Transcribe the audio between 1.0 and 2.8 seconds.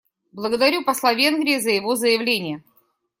Венгрии за его заявление.